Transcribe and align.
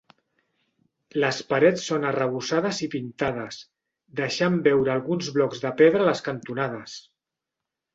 Les 1.23 1.41
parets 1.51 1.83
són 1.91 2.07
arrebossades 2.13 2.81
i 2.87 2.91
pintades, 2.95 3.61
deixant 4.23 4.61
veure 4.73 4.97
alguns 4.99 5.33
blocs 5.41 5.67
de 5.69 5.77
pedra 5.85 6.05
a 6.05 6.13
les 6.13 6.29
cantonades. 6.31 7.03